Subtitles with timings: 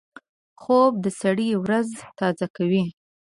[0.61, 1.89] خوب د سړي ورځ
[2.19, 2.83] تازه کوي